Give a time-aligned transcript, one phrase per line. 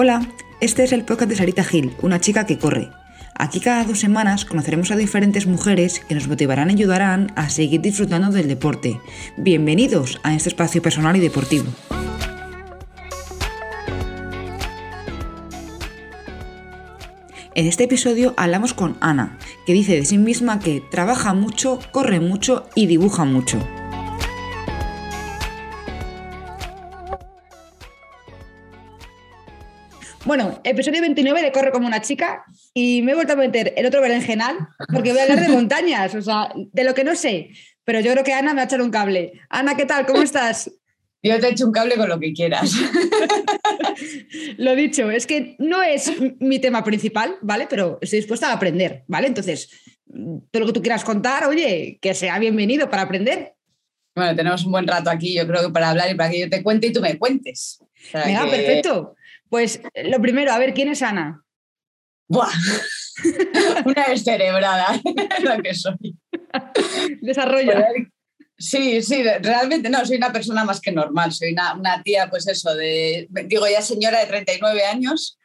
[0.00, 0.24] Hola,
[0.60, 2.88] este es el podcast de Sarita Gil, una chica que corre.
[3.34, 7.80] Aquí cada dos semanas conoceremos a diferentes mujeres que nos motivarán y ayudarán a seguir
[7.80, 9.00] disfrutando del deporte.
[9.36, 11.66] Bienvenidos a este espacio personal y deportivo.
[17.56, 22.20] En este episodio hablamos con Ana, que dice de sí misma que trabaja mucho, corre
[22.20, 23.58] mucho y dibuja mucho.
[30.28, 33.86] Bueno, episodio 29 de Corre como una chica y me he vuelto a meter en
[33.86, 34.58] otro berenjenal
[34.92, 37.48] porque voy a hablar de montañas, o sea, de lo que no sé,
[37.82, 39.32] pero yo creo que Ana me ha echado un cable.
[39.48, 40.04] Ana, ¿qué tal?
[40.04, 40.70] ¿Cómo estás?
[41.22, 42.74] Yo te echo un cable con lo que quieras.
[44.58, 47.66] lo dicho, es que no es mi tema principal, ¿vale?
[47.66, 49.28] Pero estoy dispuesta a aprender, ¿vale?
[49.28, 49.70] Entonces,
[50.50, 53.54] todo lo que tú quieras contar, oye, que sea bienvenido para aprender.
[54.14, 56.50] Bueno, tenemos un buen rato aquí, yo creo que para hablar y para que yo
[56.50, 57.82] te cuente y tú me cuentes.
[58.12, 59.14] Venga, perfecto.
[59.48, 61.42] Pues lo primero, a ver, ¿quién es Ana?
[62.28, 62.50] Buah.
[63.84, 65.00] Una descerebrada,
[65.42, 66.16] la que soy.
[67.20, 67.88] Desarrolla.
[68.56, 72.74] Sí, sí, realmente no, soy una persona más que normal, soy una, tía, pues eso,
[72.74, 75.38] de, digo ya señora de 39 años,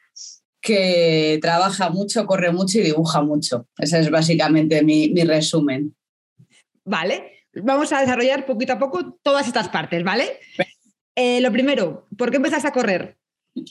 [0.60, 3.68] que trabaja mucho, corre mucho y dibuja mucho.
[3.78, 5.96] Ese es básicamente mi, resumen.
[6.86, 10.40] Vale, vamos a desarrollar poquito a poco todas estas partes, ¿vale?
[11.16, 13.18] Eh, lo primero, ¿por qué empezaste a correr?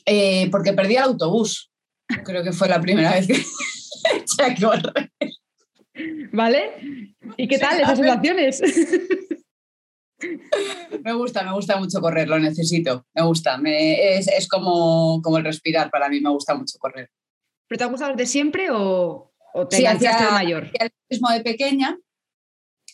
[0.06, 1.70] Eh, porque perdí el autobús.
[2.24, 3.34] Creo que fue la primera vez que
[4.16, 5.10] eché a correr.
[6.32, 7.14] ¿Vale?
[7.36, 8.60] ¿Y qué tal esas situaciones?
[11.02, 13.60] Me gusta, me gusta mucho correr, lo necesito, me gusta.
[13.64, 17.10] es, como, como, el respirar para mí, me gusta mucho correr.
[17.68, 19.32] ¿Pero te ha gustado desde siempre o,
[19.68, 20.70] te sí, hacía, de mayor?
[20.74, 21.98] el atletismo de pequeña,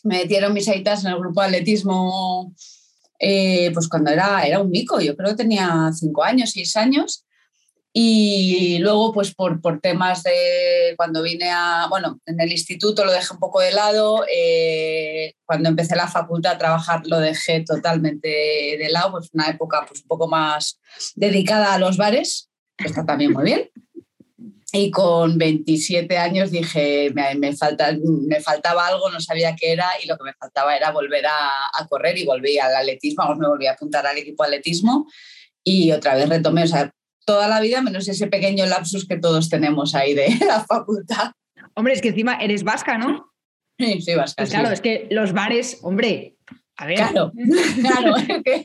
[0.03, 2.55] me metieron mis aitas en el grupo de atletismo
[3.19, 7.25] eh, pues cuando era, era un mico, yo creo que tenía cinco años, seis años.
[7.91, 13.11] Y luego, pues por, por, temas de cuando vine a, bueno, en el instituto lo
[13.11, 18.27] dejé un poco de lado, eh, cuando empecé la facultad a trabajar lo dejé totalmente
[18.27, 20.79] de lado, pues una época pues un poco más
[21.15, 23.71] dedicada a los bares, que está también muy bien.
[24.71, 27.95] Y con 27 años dije, me, falta,
[28.27, 31.87] me faltaba algo, no sabía qué era y lo que me faltaba era volver a,
[31.87, 35.07] correr y volví al atletismo, me volví a apuntar al equipo atletismo
[35.63, 36.93] y otra vez retomé, o sea,
[37.25, 41.31] toda la vida, menos ese pequeño lapsus que todos tenemos ahí de la facultad.
[41.75, 43.31] Hombre, es que encima eres vasca, ¿no?
[43.79, 44.43] Sí, soy vasca.
[44.43, 46.37] Pues claro, es que los bares, hombre,
[46.75, 46.97] a ver.
[46.97, 47.31] Claro,
[47.81, 48.15] claro.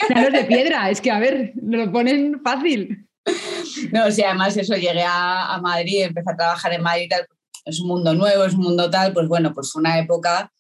[0.07, 3.09] claro, es de piedra, es que a ver, me lo ponen fácil.
[3.93, 7.27] No, sí, además eso, llegué a, Madrid, empecé a trabajar en Madrid y tal,
[7.65, 10.51] es un mundo nuevo, es un mundo tal, pues bueno, pues fue una época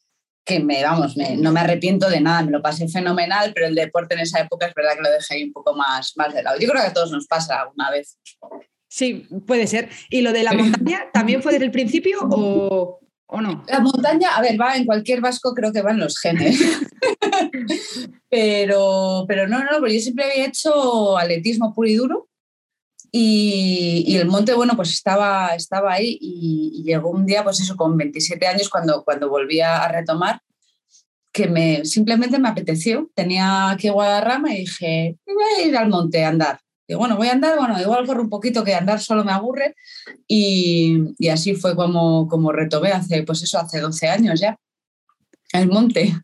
[0.44, 4.14] que me, vamos, no me arrepiento de nada, me lo pasé fenomenal, pero el deporte
[4.14, 6.58] en esa época es verdad que lo dejé ahí un poco más, más de lado.
[6.58, 8.18] Yo creo que a todos nos pasa alguna vez.
[8.88, 9.88] Sí, puede ser.
[10.10, 13.64] ¿Y lo de la montaña también fue desde el principio o, o no?
[13.68, 16.60] La montaña, a ver, va en cualquier vasco, creo que van los genes.
[18.28, 22.28] pero, pero no, no, porque yo siempre había hecho atletismo puro y duro.
[23.16, 27.96] Y, el monte, bueno, pues estaba, estaba ahí y, llegó un día, pues eso, con
[27.96, 30.42] 27 años, cuando, cuando volví a retomar,
[31.32, 33.08] que me, simplemente me apeteció.
[33.14, 36.58] Tenía aquí Guadarrama y dije, voy a ir al monte a andar.
[36.88, 39.76] Y bueno, voy a andar, bueno, igual corro un poquito que andar solo me aburre.
[40.26, 44.58] Y, y, así fue como, como retomé hace, pues eso, hace 12 años ya,
[45.52, 46.16] el monte.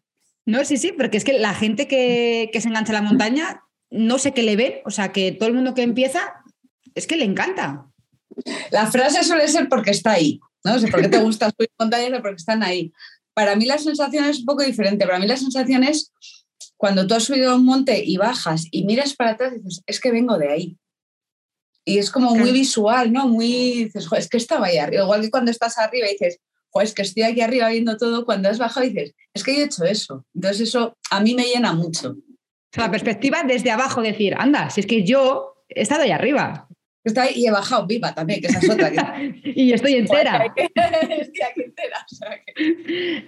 [0.45, 3.63] No, sí, sí, porque es que la gente que, que se engancha a la montaña,
[3.91, 6.40] no sé qué le ve, o sea, que todo el mundo que empieza
[6.95, 7.87] es que le encanta.
[8.71, 10.79] La frase suele ser porque está ahí, ¿no?
[10.79, 12.21] sé ¿Por qué te gusta subir montañas?
[12.21, 12.93] Porque están ahí.
[13.35, 15.07] Para mí la sensación es un poco diferente.
[15.07, 16.13] Para mí la sensación es
[16.77, 19.83] cuando tú has subido a un monte y bajas y miras para atrás y dices,
[19.87, 20.79] es que vengo de ahí.
[21.85, 23.27] Y es como muy visual, ¿no?
[23.27, 25.03] Muy, dices, es que estaba ahí arriba.
[25.03, 26.39] Igual que cuando estás arriba y dices,
[26.83, 29.65] es que estoy aquí arriba viendo todo, cuando has bajado dices, es que yo he
[29.65, 30.25] hecho eso.
[30.35, 32.11] Entonces eso a mí me llena mucho.
[32.11, 36.13] O sea, la perspectiva desde abajo, decir, anda, si es que yo he estado ahí
[36.13, 36.69] arriba.
[37.35, 39.17] Y he bajado viva también, que esa es otra.
[39.45, 40.53] y estoy entera.
[40.57, 42.07] estoy aquí entera.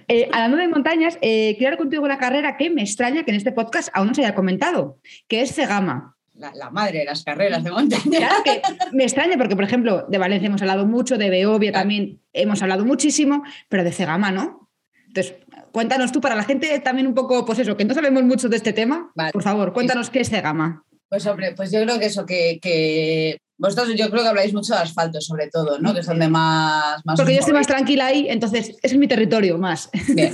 [0.07, 3.37] Eh, hablando de montañas, eh, quiero hablar contigo una carrera que me extraña que en
[3.37, 6.15] este podcast aún no se haya comentado, que es Cegama.
[6.35, 8.03] La, madre de las carreras de montaña.
[8.17, 8.61] Claro que
[8.91, 12.85] me extraña porque, por ejemplo, de Valencia hemos hablado mucho, de Beovia también hemos hablado
[12.85, 14.69] muchísimo, pero de Cegama no.
[15.07, 15.35] Entonces,
[15.71, 18.57] cuéntanos tú, para la gente también un poco, pues eso, que no sabemos mucho de
[18.57, 20.83] este tema, por favor, cuéntanos qué es Cegama.
[21.07, 24.79] Pues hombre, pues yo creo que eso, que vosotros yo creo que habláis mucho de
[24.79, 25.93] asfalto, sobre todo, ¿no?
[25.93, 27.01] Que es donde más...
[27.15, 29.89] Porque yo estoy más tranquila ahí, entonces es mi territorio más.
[30.15, 30.33] Bien.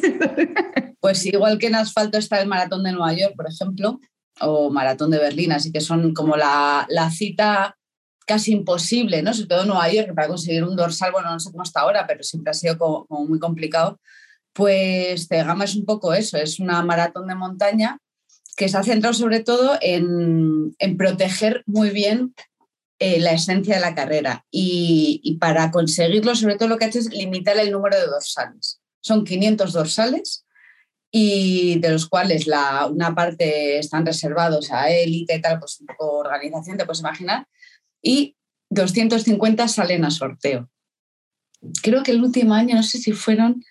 [1.00, 4.00] Pues igual que en asfalto está el Maratón de Nueva York, por ejemplo,
[4.42, 7.78] o Maratón de Berlín, así que son como la, cita
[8.26, 9.34] casi imposible, ¿no?
[9.34, 12.06] Sobre todo en Nueva York, para conseguir un dorsal, bueno, no sé cómo está ahora,
[12.06, 14.00] pero siempre ha sido como, muy complicado.
[14.54, 17.98] Pues Cegama es un poco eso, es una maratón de montaña
[18.60, 22.34] que se ha centrado sobre todo en, proteger muy bien
[23.00, 24.46] eh, la esencia de la carrera.
[24.52, 28.82] Y, para conseguirlo, sobre todo lo que ha hecho es limitar el número de dorsales.
[29.02, 30.46] Son 500 dorsales
[31.12, 35.88] y de los cuales la, una parte están reservados a élite y tal, pues un
[35.88, 37.48] poco organización, te puedes imaginar,
[38.02, 38.36] y
[38.70, 40.70] 250 salen a sorteo.
[41.82, 43.64] Creo que el último año, no sé si fueron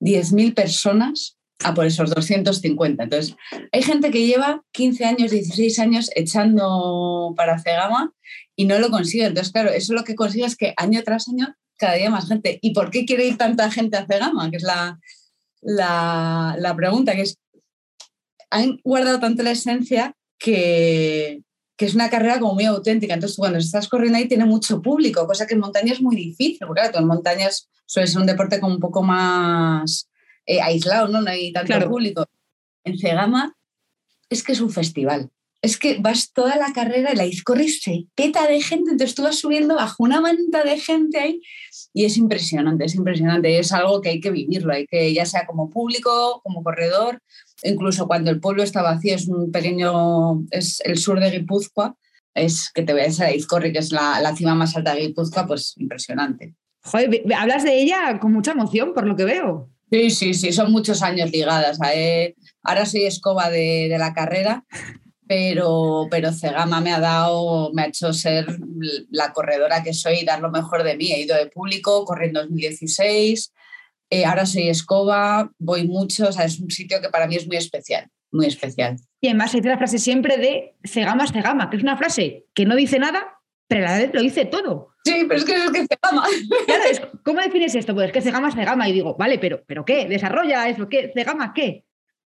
[0.00, 3.04] 10.000 personas a por esos 250.
[3.04, 3.36] Entonces,
[3.72, 8.12] hay gente que lleva 15 años, 16 años echando para Cegama
[8.56, 9.26] y no lo consigue.
[9.26, 12.58] Entonces, claro, eso lo que consigue es que año tras año cada día más gente.
[12.62, 14.50] ¿Y por qué quiere ir tanta gente a Cegama?
[14.50, 14.98] Que es la,
[15.60, 17.38] la, la pregunta, que es,
[18.50, 21.42] han guardado tanto la esencia que,
[21.76, 23.14] que es una carrera como muy auténtica.
[23.14, 26.66] Entonces, cuando estás corriendo ahí tiene mucho público, cosa que en montaña es muy difícil,
[26.66, 30.08] porque claro, en montañas suele ser un deporte como un poco más
[30.46, 31.20] eh, aislado, ¿no?
[31.20, 32.26] No hay tanto público.
[32.84, 33.56] En Cegama
[34.28, 35.30] es que es un festival.
[35.62, 39.22] Es que vas toda la carrera y la Izcorri se peta de gente, entonces tú
[39.22, 41.40] vas subiendo bajo una manta de gente ahí
[41.94, 43.58] y es impresionante, es impresionante.
[43.58, 47.22] Es algo que hay que vivirlo, hay que, ya sea como público, como corredor,
[47.62, 51.96] incluso cuando el pueblo está vacío, es un pequeño, es el sur de Guipúzcoa,
[52.34, 55.46] es que te veas a Izcorri, que es la, la, cima más alta de Guipúzcoa,
[55.46, 56.54] pues impresionante.
[56.82, 59.70] Joder, hablas de ella con mucha emoción, por lo que veo.
[59.94, 61.78] Sí, sí, sí, son muchos años ligadas.
[61.94, 64.64] Eh, ahora soy escoba de, la carrera,
[65.28, 68.44] pero, pero Cegama me ha dado, me ha hecho ser
[69.10, 71.12] la corredora que soy y dar lo mejor de mí.
[71.12, 73.52] He ido de público, corrí en 2016,
[74.10, 77.46] eh, ahora soy escoba, voy mucho, o sea, es un sitio que para mí es
[77.46, 78.96] muy especial, muy especial.
[79.20, 82.74] Y además dice la frase siempre de Cegama Cegama, que es una frase que no
[82.74, 83.38] dice nada,
[83.68, 84.93] pero a la vez lo dice todo.
[85.04, 86.26] Sí, pero es que es que Cegama.
[86.66, 87.94] Claro, ¿cómo defines esto?
[87.94, 90.08] Pues es que Cegama es Cegama y digo, vale, pero, pero ¿qué?
[90.08, 90.88] ¿Desarrolla eso?
[90.88, 91.12] ¿Qué?
[91.14, 91.84] ¿Cegama qué?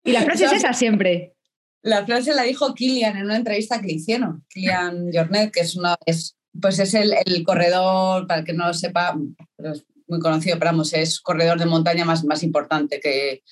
[0.03, 1.33] Y la frase es esa siempre.
[1.81, 4.45] La frase la dijo Kilian en una entrevista que le hicieron.
[4.49, 7.15] Kilian Jornet, que es, una, es, pues es el,
[7.45, 9.17] corredor, para el que no lo sepa,
[9.57, 13.43] es muy conocido, pero vamos, es corredor de montaña más, más importante que,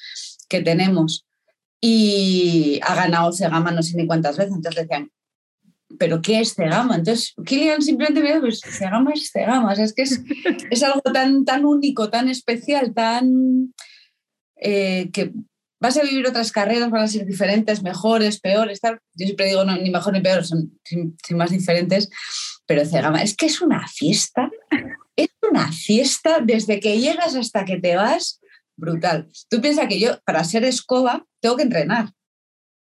[0.50, 1.26] que tenemos.
[1.80, 4.54] Y ha ganado Cegama no sé ni cuántas veces.
[4.56, 5.12] Entonces decían,
[6.00, 6.96] ¿pero qué es Cegama?
[6.96, 9.74] Entonces Kilian simplemente me dijo, pues Cegama es Cegama.
[9.74, 10.22] es que es,
[10.72, 13.74] es, algo tan, tan único, tan especial, tan...
[14.58, 15.34] Eh, que
[15.82, 19.00] vas a vivir otras carreras, van a ser diferentes, mejores, peores, tal.
[19.14, 20.80] Yo siempre digo, no, ni mejor ni peor, son
[21.32, 22.10] más diferentes,
[22.66, 24.50] pero Cegama es que es una fiesta,
[25.16, 28.40] es una fiesta desde que llegas hasta que te vas,
[28.76, 29.30] brutal.
[29.50, 32.14] Tú piensas que yo, para ser escoba, tengo que entrenar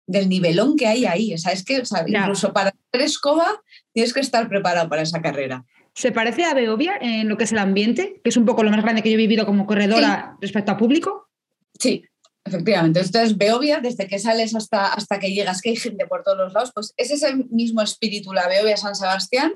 [0.06, 1.34] del nivelón que hay ahí.
[1.34, 3.62] O sea, es que incluso para ser escoba
[3.92, 5.64] tienes que estar preparado para esa carrera.
[5.94, 8.70] ¿Se parece a Beovia en lo que es el ambiente, que es un poco lo
[8.70, 11.28] más grande que yo he vivido como corredora respecto a público?
[11.78, 12.04] Sí,
[12.44, 16.38] Efectivamente, entonces Beovia, desde que sales hasta, hasta que llegas, que hay gente por todos
[16.38, 19.52] los lados, pues es ese mismo espíritu, la Beovia San Sebastián,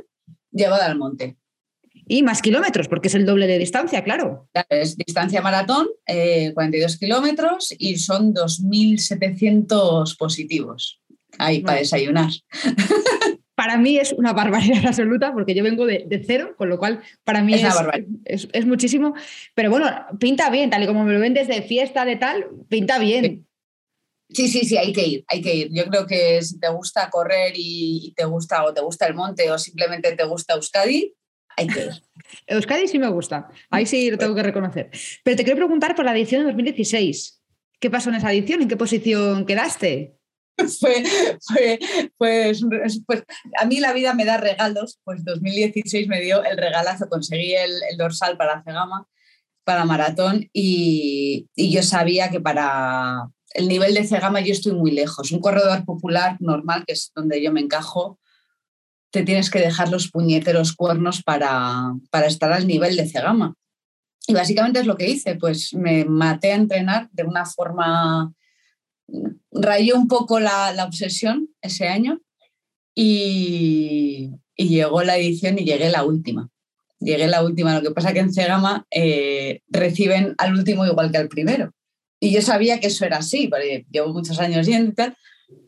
[0.52, 1.36] llevada al monte.
[2.08, 4.48] Y más kilómetros, porque es el doble de distancia, claro.
[4.68, 11.00] Es distancia maratón, 42 eh, kilómetros y son 2.700 positivos
[11.38, 12.30] ahí para desayunar.
[13.56, 17.42] para mí es una barbaridad absoluta porque yo vengo de, cero, con lo cual para
[17.42, 17.54] mí
[18.24, 19.14] es, es, muchísimo.
[19.54, 22.98] Pero bueno, pinta bien, tal y como me lo ven desde fiesta, de tal, pinta
[22.98, 23.46] bien.
[24.28, 25.68] Sí, sí, sí, hay que ir, hay que ir.
[25.72, 29.50] Yo creo que si te gusta correr y, te gusta o te gusta el monte
[29.50, 31.14] o simplemente te gusta Euskadi,
[31.64, 32.02] ir.
[32.46, 34.90] Euskadi sí me gusta, ahí sí lo tengo que reconocer.
[35.22, 37.42] Pero te quiero preguntar por la edición de 2016.
[37.78, 38.62] ¿Qué pasó en esa edición?
[38.62, 40.16] ¿En qué posición quedaste?
[40.80, 41.04] fue,
[41.40, 41.78] fue,
[42.16, 42.64] pues,
[43.06, 43.22] pues,
[43.58, 47.72] a mí la vida me da regalos, pues 2016 me dio el regalazo, conseguí el,
[47.98, 49.06] dorsal para Cegama,
[49.64, 54.92] para maratón, y, y, yo sabía que para el nivel de Cegama yo estoy muy
[54.92, 55.32] lejos.
[55.32, 58.18] Un corredor popular normal, que es donde yo me encajo,
[59.22, 63.54] tienes que dejar los puñeteros cuernos para, para estar al nivel de Cegama.
[64.26, 68.32] Y básicamente es lo que hice, pues me maté a entrenar de una forma
[69.52, 72.20] rayó un poco la, obsesión ese año
[72.94, 76.48] y, llegó la edición y llegué la última.
[76.98, 81.18] Llegué la última, lo que pasa que en Cegama eh, reciben al último igual que
[81.18, 81.72] al primero.
[82.18, 85.14] Y yo sabía que eso era así, porque llevo muchos años yendo y.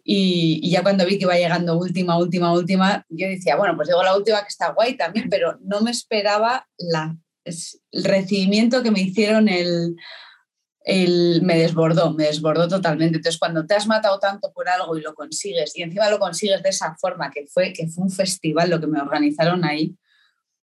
[0.05, 4.03] Y, ya cuando vi que iba llegando última, última, última, yo decía, bueno, pues llegó
[4.03, 9.01] la última que está guay también, pero no me esperaba la, el recibimiento que me
[9.01, 9.97] hicieron el,
[11.43, 13.19] me desbordó, me desbordó totalmente.
[13.19, 16.63] Entonces, cuando te has matado tanto por algo y lo consigues, y encima lo consigues
[16.63, 19.95] de esa forma, que fue, que fue un festival lo que me organizaron ahí,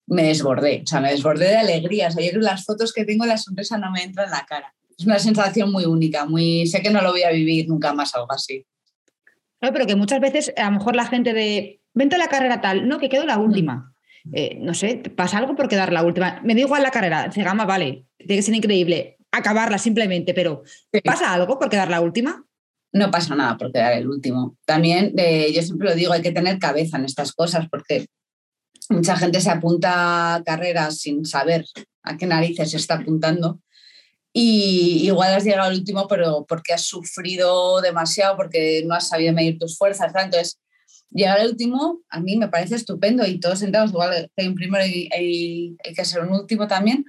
[0.08, 2.10] me desbordé, o sea, me desbordé de alegría.
[2.10, 4.74] O sea, yo las fotos que tengo, la sonrisa no me entra en la cara.
[4.98, 8.14] Es una sensación muy única, muy sé que no lo voy a vivir nunca más
[8.14, 8.66] algo así.
[9.62, 12.62] Claro, pero que muchas veces a lo mejor la gente de, vente a la carrera
[12.62, 13.94] tal, no, que quedo la última.
[14.34, 16.42] Eh, no sé, pasa algo por quedar la última.
[16.44, 20.64] Me da igual la carrera, Cegama, vale, tiene que ser increíble, acabarla simplemente, pero
[21.04, 22.44] ¿pasa algo por quedar la última?
[22.92, 24.58] No pasa nada por quedar el último.
[24.66, 28.08] También, eh, yo siempre lo digo, hay que tener cabeza en estas cosas porque
[28.90, 31.66] mucha gente se apunta a carreras sin saber
[32.02, 33.62] a qué narices se está apuntando.
[34.34, 39.34] Y igual has llegado al último, pero porque has sufrido demasiado, porque no has sabido
[39.34, 40.14] medir tus fuerzas.
[40.16, 40.60] Entonces,
[41.12, 44.86] llegar al último a mí me parece estupendo y todos entramos, igual hay un primero
[44.86, 47.06] y hay, que ser un último también,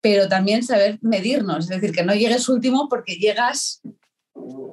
[0.00, 3.80] pero también saber medirnos, es decir, que no llegues último porque llegas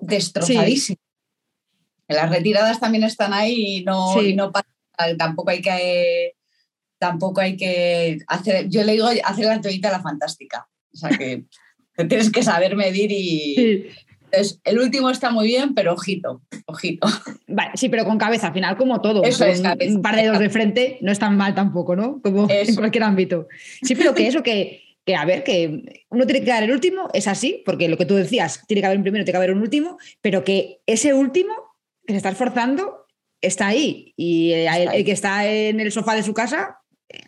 [0.02, 1.00] destrozadísimo.
[2.08, 4.68] Las retiradas también están ahí y no, no pasa,
[5.18, 6.34] tampoco hay que
[6.98, 10.68] tampoco hay que hacer, yo le digo hacer la toallita a la fantástica.
[10.94, 11.46] O sea que
[12.10, 13.90] tienes que saber medir y,
[14.32, 17.08] entonces, el último está muy bien, pero ojito, ojito.
[17.48, 19.22] Vale, sí, pero con cabeza, al final, como todo.
[19.24, 22.22] un par de dedos de frente no es tan mal tampoco, ¿no?
[22.22, 23.48] Como en cualquier ámbito.
[23.82, 27.10] Sí, pero que eso que, que, a ver, que uno tiene que dar el último,
[27.14, 29.52] es así, porque lo que tú decías, tiene que haber un primero, tiene que haber
[29.52, 31.54] un último, pero que ese último
[32.06, 33.08] que se está esforzando
[33.42, 34.14] está ahí.
[34.16, 36.78] Y el, que está en el sofá de su casa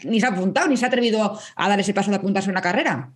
[0.03, 2.51] ni se ha apuntado, ni se ha atrevido a dar ese paso de apuntarse a
[2.51, 3.13] una carrera.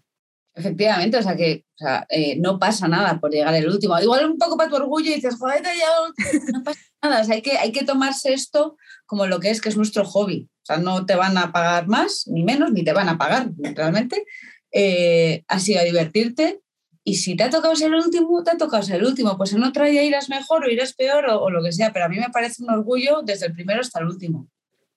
[0.58, 1.66] Efectivamente, o sea que
[2.10, 4.00] eh, no pasa nada por llegar el último.
[4.00, 7.26] Igual un poco para tu orgullo y dices, joder, ya no pasa nada.
[7.30, 10.50] Hay, que, hay que tomarse esto como lo que es, que es nuestro hobby.
[10.64, 13.50] O sea, no te van a pagar más, ni menos, ni te van a pagar
[13.58, 14.26] realmente.
[14.72, 16.62] Eh, así a divertirte.
[17.04, 19.38] Y si te ha tocado ser el último, te ha tocado ser el último.
[19.38, 21.92] Pues en otra ya irás mejor o irás peor o, o lo que sea.
[21.92, 24.48] Pero a mí me parece un orgullo desde el primero hasta el último.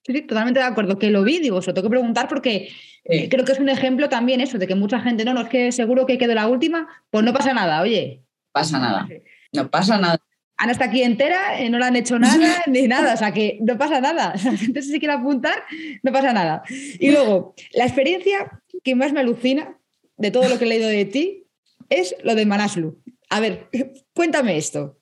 [0.09, 0.99] Sí, totalmente de acuerdo.
[0.99, 2.71] Que lo vi, digo, se lo tengo que preguntar porque
[3.05, 5.49] eh, creo que es un ejemplo también eso, de que mucha gente, no, no, es
[5.51, 8.23] que seguro que quedó la última, pues no pasa nada, oye.
[8.51, 9.07] Pasa nada,
[9.53, 10.19] no pasa nada.
[10.57, 13.59] Ana está aquí entera, eh, no le han hecho nada ni nada, o sea que
[13.61, 14.35] no pasa nada.
[14.45, 15.63] La gente si se quiere apuntar,
[16.03, 16.63] no pasa nada.
[16.99, 19.79] Y luego, la experiencia que más me alucina
[20.17, 21.45] de todo lo que he leído de ti
[21.91, 22.99] es lo de Manaslu.
[23.29, 23.69] A ver,
[24.15, 24.99] cuéntame esto.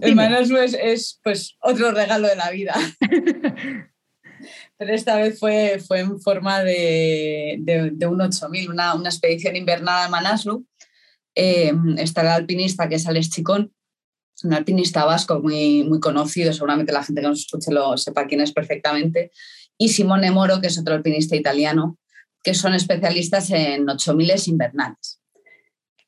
[0.00, 2.74] El Manaslu es, pues otro regalo de la vida.
[4.76, 10.06] Pero esta vez fue, fue en forma de, de, un 8000, una, una, expedición invernal
[10.06, 10.64] a Manaslu.
[11.34, 13.72] Eh, está el alpinista que es Alex Chicón,
[14.44, 18.40] un alpinista vasco muy, muy conocido, seguramente la gente que nos escuche lo sepa quién
[18.40, 19.32] es perfectamente,
[19.76, 21.98] y Simone Moro, que es otro alpinista italiano,
[22.42, 25.20] que son especialistas en 8000 invernales.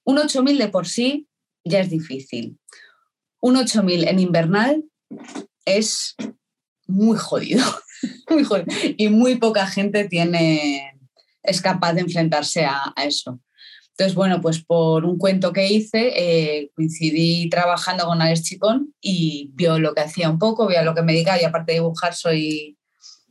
[0.05, 1.29] Un 8000 de por sí
[1.65, 2.59] ya es difícil.
[3.41, 4.85] Un 8000 en invernal
[5.65, 6.15] es
[6.87, 7.65] muy jodido.
[8.97, 10.99] Y muy poca gente tiene,
[11.43, 13.41] es capaz de enfrentarse a, eso.
[13.91, 19.51] Entonces, bueno, pues por un cuento que hice, eh, coincidí trabajando con Alex Chicón y
[19.53, 22.15] vio lo que hacía un poco, vio lo que me dedicaba y aparte de dibujar
[22.15, 22.79] soy,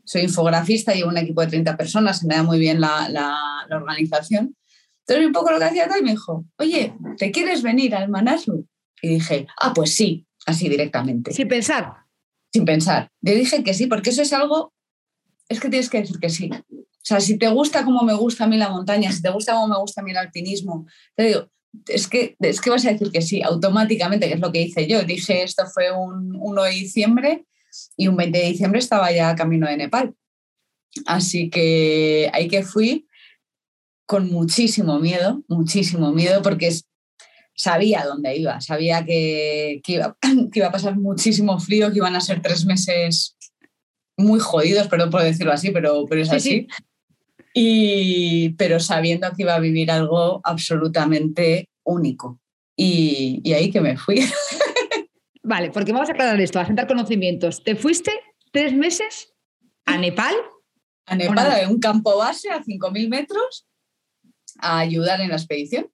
[0.05, 3.35] soy infografista, y un equipo de 30 personas, se me da muy bien la, la,
[3.67, 4.55] la organización.
[4.99, 8.09] Entonces, un poco lo que hacía tal y me dijo, oye, ¿te quieres venir al
[8.09, 8.67] Manaslu?
[9.01, 11.33] Y dije, ah, pues sí, así directamente.
[11.33, 11.93] Sin pensar.
[12.51, 13.11] Sin pensar.
[13.21, 14.73] Le dije que sí, porque eso es algo,
[15.47, 16.49] es que tienes que decir que sí.
[16.51, 19.53] O sea, si te gusta como me gusta a mí la montaña, si te gusta
[19.53, 21.49] como me gusta a mí el alpinismo, te digo,
[21.87, 24.87] es que, es que vas a decir que sí, automáticamente, que es lo que hice
[24.87, 25.03] yo.
[25.03, 27.45] Dije, esto fue un 1 de diciembre
[27.95, 30.15] y un 20 de diciembre estaba ya camino de Nepal.
[31.05, 33.07] Así que ahí que fui
[34.05, 36.88] con muchísimo miedo, muchísimo miedo, porque es,
[37.59, 40.17] sabía dónde iba, sabía que, iba,
[40.51, 43.35] que, iba, a pasar muchísimo frío, que iban a ser tres meses
[44.17, 46.67] muy jodidos, perdón por decirlo así, pero, pero es así.
[47.53, 52.39] Y, pero sabiendo que iba a vivir algo absolutamente único.
[52.77, 54.21] Y, y ahí que me fui.
[55.43, 57.63] Vale, porque vamos a aclarar esto, a sentar conocimientos.
[57.63, 58.11] ¿Te fuiste
[58.51, 59.33] tres meses
[59.85, 60.35] a Nepal?
[61.07, 63.67] A Nepal, en un campo base a 5.000 metros,
[64.59, 65.89] a ayudar en la expedición.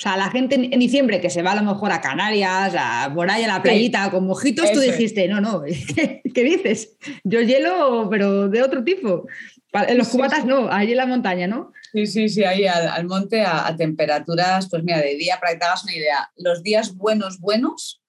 [0.00, 3.12] O sea, la gente en diciembre que se va a lo mejor a Canarias, a
[3.14, 5.62] por ahí a la playita con mojitos, tú dijiste, no, no,
[6.34, 6.96] ¿qué, dices?
[7.22, 9.26] Yo hielo, pero de otro tipo.
[9.74, 11.74] En los cubatas no, ahí en la montaña, ¿no?
[11.92, 15.64] Sí, sí, sí, ahí al, monte a, temperaturas, pues mira, de día, para que te
[15.66, 18.00] hagas una idea, los días buenos, buenos,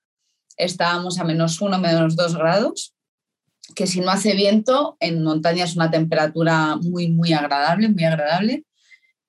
[0.55, 2.95] estábamos a menos uno, menos dos grados,
[3.75, 8.63] que si no hace viento, en montaña es una temperatura muy, muy agradable, muy agradable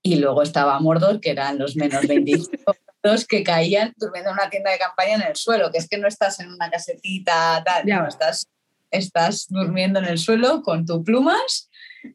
[0.02, 4.50] y luego estaba Mordor, que eran los menos 25 grados que caían durmiendo en una
[4.50, 7.88] tienda de campaña en el suelo, que es que no estás en una casetita, tal,
[8.08, 8.48] estás,
[8.90, 11.70] estás durmiendo en el suelo con tus plumas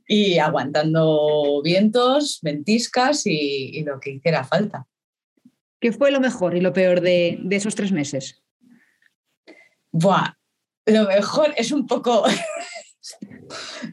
[0.07, 4.85] y aguantando vientos, ventiscas y, lo que hiciera falta.
[5.79, 8.41] ¿Qué fue lo mejor y lo peor de, esos tres meses?
[9.91, 10.33] Buah,
[10.85, 12.25] lo mejor es un poco...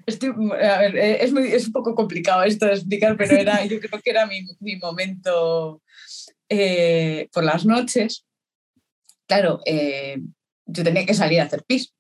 [0.07, 5.83] es, un poco complicado esto de explicar, pero era, yo creo que era mi, momento
[6.49, 8.25] eh, por las noches.
[9.27, 10.21] Claro, eh,
[10.67, 11.95] yo tenía que salir a hacer pis.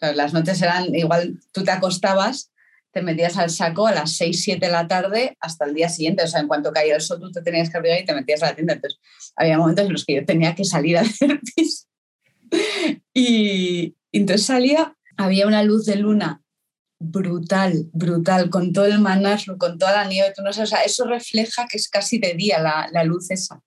[0.00, 2.52] las noches eran, igual tú te acostabas
[2.92, 6.22] te metías al saco a las 6, 7 de la tarde hasta el día siguiente.
[6.22, 8.42] O sea, en cuanto caía el sol, tú te tenías que abrir y te metías
[8.42, 8.74] a la tienda.
[8.74, 9.00] Entonces,
[9.34, 11.88] había momentos en los que yo tenía que salir a hacer pis.
[13.14, 16.42] Y, entonces salía, había una luz de luna
[16.98, 20.32] brutal, brutal, con todo el manaslo, con toda la nieve.
[20.34, 23.62] Tú no sabes, o eso refleja que es casi de día la, la luz esa.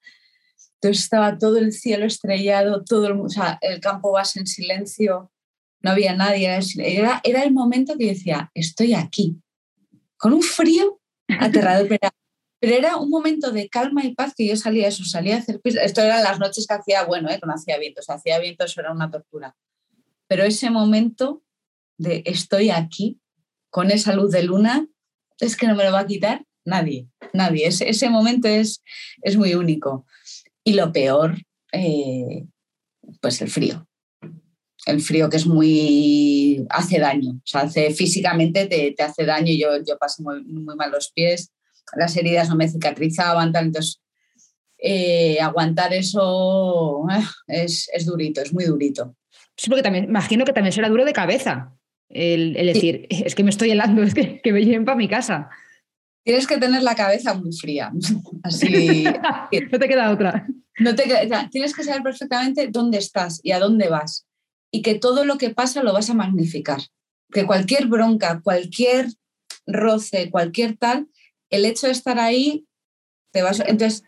[0.75, 3.27] Entonces estaba todo el cielo estrellado, todo el, o
[3.61, 5.31] el campo base en silencio
[5.81, 9.39] no había nadie, era, era el momento que decía, estoy aquí,
[10.17, 10.99] con un frío
[11.39, 12.09] aterrador, pero,
[12.59, 16.01] era un momento de calma y paz que yo salía eso, salía a hacer Esto
[16.01, 17.37] eran las noches que hacía, bueno, ¿eh?
[17.39, 19.55] cuando hacía viento, hacía viento, eso era una tortura.
[20.27, 21.43] Pero ese momento
[21.97, 23.19] de estoy aquí,
[23.69, 24.87] con esa luz de luna,
[25.39, 27.67] es que no me lo va a quitar nadie, nadie.
[27.67, 28.81] Ese, ese momento es,
[29.21, 30.05] es muy único.
[30.63, 31.35] Y lo peor,
[31.71, 32.45] eh,
[33.21, 33.87] pues el frío
[34.85, 39.83] el frío que es muy, hace daño, o hace, físicamente te, te hace daño, yo,
[39.85, 41.51] yo pasé muy, mal los pies,
[41.95, 44.01] las heridas no me cicatrizaban, tal, entonces
[44.77, 49.15] eh, aguantar eso eh, es, es, durito, es muy durito.
[49.57, 51.73] Sí, porque también, imagino que también será duro de cabeza,
[52.09, 55.49] el, decir, es que me estoy helando, es que, que me lleven para mi casa.
[56.23, 57.91] Tienes que tener la cabeza muy fría,
[58.43, 59.03] así...
[59.71, 60.47] no te queda otra.
[60.79, 61.03] No te,
[61.51, 64.27] tienes que saber perfectamente dónde estás y a dónde vas
[64.71, 66.81] y que todo lo que pasa lo vas a magnificar.
[67.31, 69.07] Que cualquier bronca, cualquier
[69.65, 71.07] roce, cualquier tal,
[71.49, 72.65] el hecho de estar ahí,
[73.31, 73.61] te vas.
[73.61, 74.03] Entonces,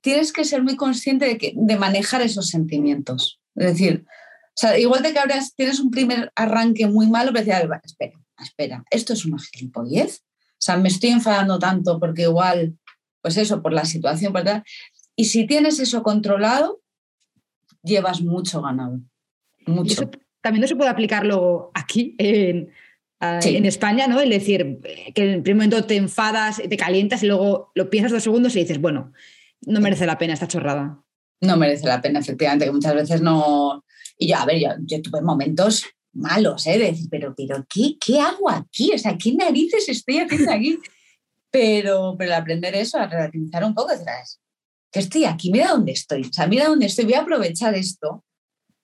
[0.00, 3.40] tienes que ser muy consciente de, que, de manejar esos sentimientos.
[3.54, 4.04] Es decir,
[4.78, 9.12] igual de que ahora tienes un primer arranque muy malo, pero decir, espera, espera, esto
[9.12, 10.22] es una gilipollez.
[10.52, 12.76] O sea, me estoy enfadando tanto porque igual,
[13.22, 14.64] pues eso, por la situación, ¿verdad?
[15.14, 16.80] Y si tienes eso controlado,
[17.82, 19.00] llevas mucho ganado
[20.40, 22.70] también no se puede aplicar luego aquí en,
[23.20, 24.20] en España, ¿no?
[24.20, 24.80] El decir
[25.14, 28.54] que en el primer momento te enfadas, te calientas y luego lo piensas dos segundos
[28.56, 29.12] y dices, bueno,
[29.66, 31.02] no merece la pena esta chorrada.
[31.40, 33.84] No merece la pena, efectivamente, que muchas veces no.
[34.18, 36.78] Y yo, a ver, yo, tuve momentos malos, ¿eh?
[36.78, 38.92] De decir, pero, pero ¿qué, ¿qué hago aquí?
[38.94, 40.78] O sea, ¿qué narices estoy haciendo aquí?
[41.50, 44.06] Pero, pero aprender eso, a relativizar un poco, decir,
[44.90, 48.24] que estoy aquí, mira dónde estoy, o sea, mira dónde estoy, voy a aprovechar esto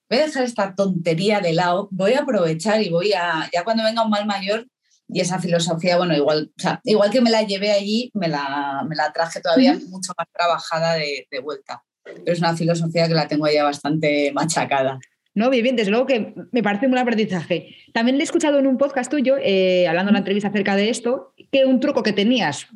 [0.09, 3.83] voy a dejar esta tontería de lado, voy a aprovechar y voy a, ya cuando
[3.83, 4.67] venga un mal mayor,
[5.07, 6.51] y esa filosofía, bueno, igual,
[6.83, 10.93] igual que me la llevé allí, me la, me la traje todavía mucho más trabajada
[10.93, 11.83] de, de, vuelta.
[12.03, 14.99] Pero es una filosofía que la tengo ya bastante machacada.
[15.35, 17.75] No, bien, luego que me parece un aprendizaje.
[17.93, 21.33] También he escuchado en un podcast tuyo, eh, hablando en la entrevista acerca de esto,
[21.51, 22.67] que un truco que tenías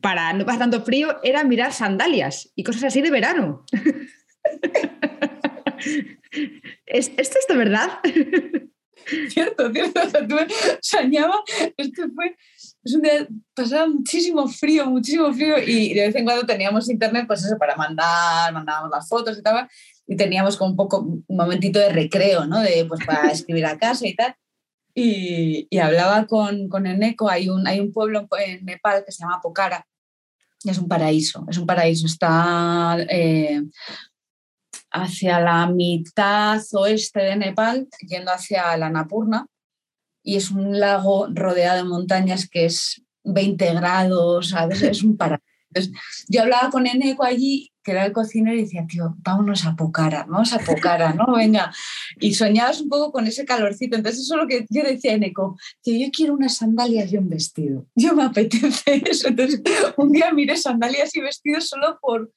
[0.00, 3.64] para no pasar tanto frío era mirar sandalias y cosas así de verano.
[6.86, 7.88] ¿Es, ¿Esto es de verdad?
[9.30, 10.36] Cierto, cierto.
[10.82, 11.42] soñaba,
[11.78, 12.36] esto fue,
[12.84, 17.24] es un día, pasaba muchísimo frío, muchísimo frío y de vez en cuando teníamos internet,
[17.26, 19.66] pues eso, para mandar, mandábamos las fotos y tal,
[20.08, 22.60] y teníamos como un poco, un momentito de recreo, ¿no?
[22.60, 24.34] De, pues para escribir a casa y tal.
[24.94, 29.22] Y, y hablaba con, con Eneco, hay un, hay un pueblo en Nepal que se
[29.22, 29.86] llama Pokhara,
[30.64, 33.62] es un paraíso, es un paraíso, está eh,
[34.90, 39.46] hacia la mitad oeste de Nepal, yendo hacia la Napurna,
[40.22, 44.82] y es un lago rodeado de montañas que es 20 grados, ¿sabes?
[44.82, 45.47] Es un paraíso.
[46.28, 50.24] Yo hablaba con Eneco allí, que era el cocinero, y decía, tío, vámonos a Pocara,
[50.28, 51.26] vamos a Pocara, ¿no?
[51.36, 51.72] Venga.
[52.20, 53.96] Y soñabas un poco con ese calorcito.
[53.96, 57.18] Entonces, eso es lo que yo decía a Eneco, tío, yo quiero unas sandalias y
[57.18, 57.86] un vestido.
[57.94, 59.28] Yo me apetece eso.
[59.28, 59.62] Entonces,
[59.96, 62.32] un día mire sandalias y vestidos solo por,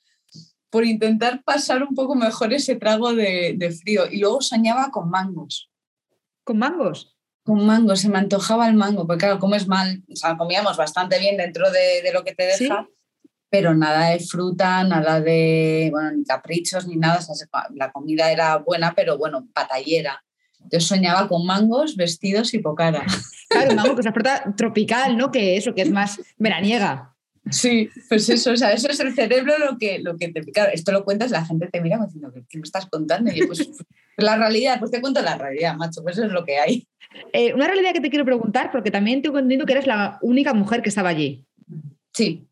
[0.70, 4.08] por intentar pasar un poco mejor ese trago de, frío.
[4.10, 5.70] Y luego soñaba con mangos.
[6.44, 7.16] ¿Con mangos?
[7.44, 11.20] Con mangos, se me antojaba el mango, porque claro, comes mal, o sea, comíamos bastante
[11.20, 12.88] bien dentro de, lo que te deja,
[13.52, 17.20] pero nada de fruta, nada de, bueno, ni caprichos, ni nada,
[17.76, 20.24] la comida era buena, pero bueno, patallera.
[20.72, 23.06] Yo soñaba con mangos, vestidos y pocara.
[23.50, 25.30] Claro, mango que es una fruta tropical, ¿no?
[25.30, 27.14] Que eso, que es más veraniega.
[27.50, 30.42] Sí, pues eso, o sea, eso es el cerebro lo que, lo que te...
[30.44, 33.30] Claro, esto lo cuentas, la gente te mira diciendo, ¿qué me estás contando?
[33.34, 33.86] Y yo, pues, pues,
[34.16, 36.88] La realidad, pues te cuento la realidad, macho, pues eso es lo que hay.
[37.34, 40.54] Eh, una realidad que te quiero preguntar, porque también tengo entendido que eres la única
[40.54, 41.46] mujer que estaba allí.
[42.14, 42.48] Sí,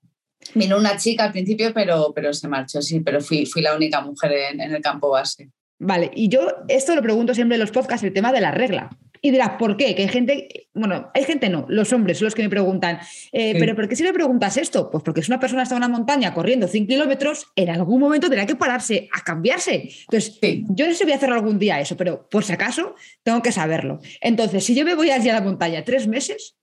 [0.56, 4.02] vino una chica al principio, pero, pero se marchó, sí, pero fui, fui la única
[4.02, 5.50] mujer en, en el campo base.
[5.80, 8.90] Vale, y yo esto lo pregunto siempre en los podcasts, el tema de la regla.
[9.22, 9.96] Y dirás, ¿por qué?
[9.96, 13.00] Que hay gente, bueno, hay gente no, los hombres son los que me preguntan,
[13.32, 14.90] eh, ¿pero por qué si le preguntas esto?
[14.90, 18.28] Pues porque si una persona está en una montaña corriendo 5 kilómetros, en algún momento
[18.28, 19.90] tendrá que pararse a cambiarse.
[20.02, 22.96] Entonces, yo no sé si voy a hacer algún día eso, pero por si acaso
[23.24, 24.00] tengo que saberlo.
[24.22, 26.56] Entonces, si yo me voy allí a la montaña tres meses,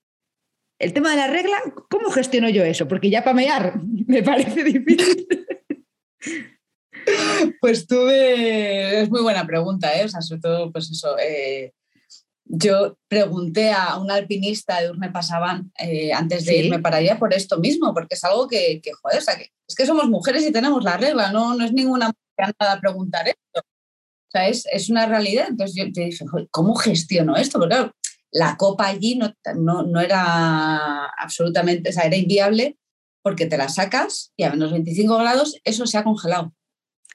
[0.79, 1.57] el tema de la regla,
[1.89, 2.87] ¿cómo gestiono yo eso?
[2.87, 5.27] Porque ya para mear me parece difícil.
[7.61, 10.05] Pues tuve, es muy buena pregunta, ¿eh?
[10.05, 11.71] O sea, sobre todo, pues eso, eh,
[12.43, 17.33] yo pregunté a un alpinista de Urme Pasaban eh, antes de irme para allá por
[17.33, 20.45] esto mismo, porque es algo que, que joder, o sea, que, es que somos mujeres
[20.45, 23.61] y tenemos la regla, no, no es ninguna mujer nada preguntar esto.
[23.61, 25.47] O sea, es, es, una realidad.
[25.49, 27.59] Entonces yo te dije, joder, ¿cómo gestiono esto?
[27.59, 27.91] Porque claro,
[28.37, 32.77] la copa allí no, no, no, era absolutamente, o sea, era inviable
[33.23, 36.53] porque te la sacas y a menos 25 grados eso se ha congelado.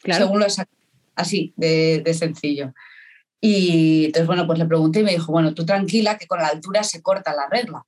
[0.02, 0.26] Claro.
[0.26, 0.76] Según lo sacado.
[1.14, 2.72] Así, de, de sencillo.
[3.40, 6.48] Y entonces, bueno, pues le pregunté y me dijo, bueno, tú tranquila, que con la
[6.48, 7.84] altura se corta la regla,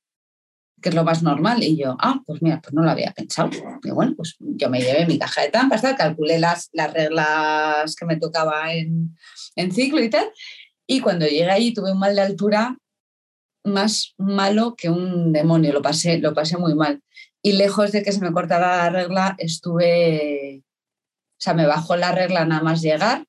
[0.80, 1.62] que es lo más normal.
[1.62, 3.50] Y yo, ah, pues mira, pues no lo había pensado.
[3.82, 7.96] Y bueno, pues yo me llevé mi caja de trampas, tal, calculé las, las reglas
[7.96, 9.16] que me tocaba en,
[9.56, 10.26] en ciclo y tal.
[10.86, 12.76] Y cuando llegué ahí tuve un mal de altura
[13.64, 17.02] más malo que un demonio, lo pasé, lo pasé muy mal.
[17.42, 22.12] Y lejos de que se me cortara la regla, estuve, o sea, me bajó la
[22.12, 23.24] regla nada más llegar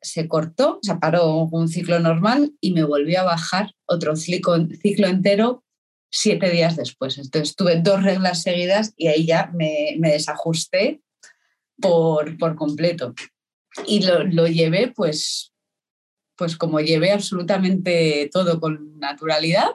[0.00, 5.08] se cortó, se paró un ciclo normal y me volvió a bajar otro ciclo, ciclo
[5.08, 5.64] entero
[6.10, 7.18] siete días después.
[7.18, 11.00] Entonces tuve dos reglas seguidas y ahí ya me, me desajusté
[11.80, 13.14] por, por, completo.
[13.86, 15.52] Y lo, lo, llevé pues,
[16.38, 19.66] pues como llevé absolutamente todo con naturalidad,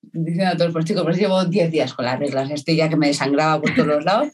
[0.00, 2.96] diciendo a todos, pues chicos, pues llevo 10 días con las reglas, estoy ya que
[2.96, 4.28] me desangraba por todos los lados.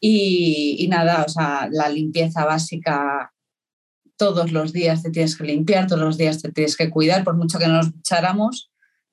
[0.00, 3.32] Y, y nada, o sea, la limpieza básica
[4.16, 7.36] todos los días te tienes que limpiar, todos los días te tienes que cuidar, por
[7.36, 8.70] mucho que no nos echáramos,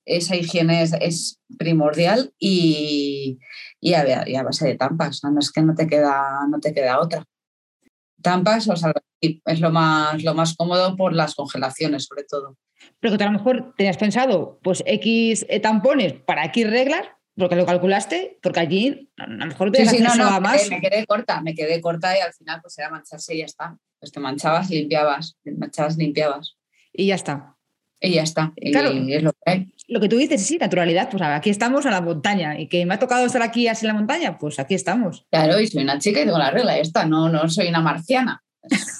[0.07, 3.39] esa higiene es, primordial y,
[3.79, 5.37] y, a, base de tampas, ¿no?
[5.39, 7.25] es que no te queda, no te queda otra.
[8.29, 8.73] Tampas o
[9.45, 12.57] es lo más, lo más cómodo por las congelaciones, sobre todo.
[12.99, 17.65] Pero que a lo mejor tenías pensado, pues X tampones para X reglas, porque lo
[17.65, 20.69] calculaste, porque allí a lo mejor te sí, sí, no, no, más.
[20.69, 23.77] Me quedé corta, me quedé corta y al final pues era mancharse y ya está.
[23.99, 26.57] Pues te manchabas, limpiabas, te manchabas, limpiabas.
[26.91, 27.55] Y ya está.
[27.99, 28.53] Y ya está.
[28.71, 29.73] Claro, y es lo que hay.
[29.87, 32.95] Lo que tú dices, sí, naturalidad, pues aquí estamos a la montaña y que me
[32.95, 35.25] ha tocado estar aquí así en la montaña, pues aquí estamos.
[35.31, 37.79] Claro, y soy una chica y tengo la regla, ya está, no, no soy una
[37.79, 38.43] marciana.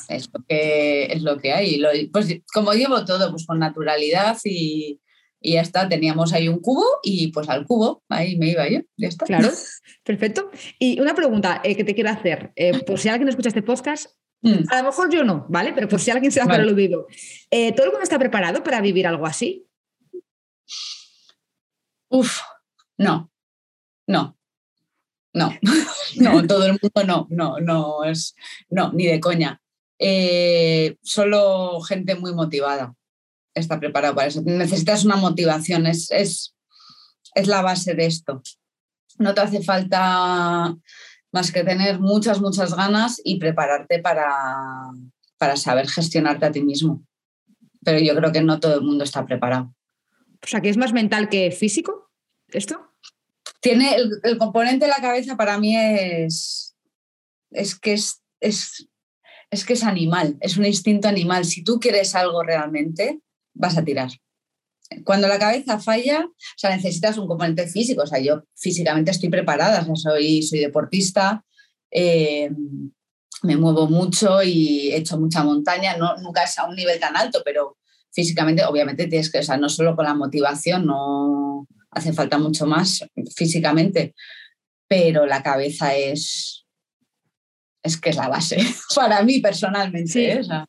[0.08, 1.82] Es, lo, que, es lo que hay.
[2.12, 5.02] pues como llevo todo, pues con naturalidad y,
[5.42, 8.80] y ya está, teníamos ahí un cubo y pues al cubo, ahí me iba yo,
[8.96, 9.26] ya está.
[9.26, 9.50] Claro,
[10.04, 10.52] perfecto.
[10.80, 14.08] Y una pregunta eh, que te quiero hacer, eh, por si alguien escucha este podcast,
[14.42, 14.64] mm.
[14.70, 15.74] a lo mejor yo no, ¿vale?
[15.74, 16.64] Pero por si alguien se va vale.
[16.64, 17.06] para el
[17.52, 19.67] eh, ¿todo el mundo está preparado para vivir algo así?
[22.10, 22.40] Uf,
[22.98, 23.32] no,
[24.08, 24.38] no,
[25.34, 25.54] no,
[26.18, 28.36] no, todo el mundo no, no, no, es,
[28.70, 29.62] no, ni de coña.
[31.04, 32.96] solo gente muy motivada
[33.60, 34.42] está preparado para eso.
[34.46, 36.56] Necesitas una motivación, es, es,
[37.36, 38.42] es la base de esto.
[39.20, 40.76] No te hace falta
[41.32, 44.28] más que tener muchas, muchas ganas y prepararte para,
[45.38, 47.04] para saber gestionarte a ti mismo.
[47.84, 49.74] Pero yo creo que no todo el mundo está preparado.
[50.44, 52.10] O sea, que es más mental que físico
[52.50, 52.80] esto.
[53.60, 56.76] Tiene el, componente de la cabeza para mí es,
[57.52, 58.88] es que es, es,
[59.50, 61.46] es que es animal, es un instinto animal.
[61.46, 63.20] Si tú quieres algo realmente,
[63.54, 64.10] vas a tirar.
[65.04, 68.04] Cuando la cabeza falla, o sea, necesitas un componente físico.
[68.04, 71.44] O sea, yo físicamente estoy preparada, o soy, soy deportista,
[71.92, 72.50] eh,
[73.44, 75.98] me muevo mucho y he hecho mucha montaña.
[75.98, 77.78] No, nunca es a un nivel tan alto, pero
[78.12, 82.66] físicamente, obviamente, tienes que, o sea, no solo con la motivación, no hace falta mucho
[82.66, 84.14] más físicamente,
[84.88, 86.66] pero la cabeza es,
[87.84, 88.58] es que es la base
[88.96, 90.12] para mí personalmente.
[90.12, 90.26] Sí.
[90.26, 90.40] ¿eh?
[90.40, 90.66] O sea,